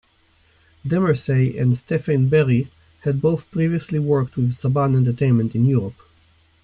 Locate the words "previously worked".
3.51-4.35